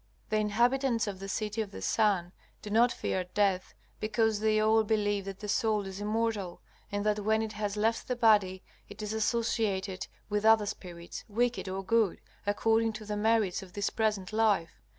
[0.31, 2.31] The inhabitants of the City of the Sun
[2.63, 6.59] do not fear death, because they all believe that the soul is immortal,
[6.91, 11.69] and that when it has left the body it is associated with other spirits, wicked
[11.69, 14.71] or good, according to the merits of this present life.